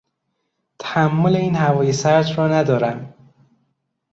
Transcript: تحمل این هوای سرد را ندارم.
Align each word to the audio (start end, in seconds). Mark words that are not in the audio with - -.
تحمل 0.79 1.35
این 1.35 1.55
هوای 1.55 1.93
سرد 1.93 2.25
را 2.37 2.47
ندارم. 2.47 3.13